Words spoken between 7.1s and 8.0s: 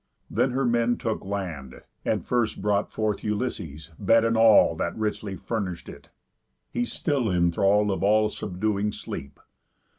in thrall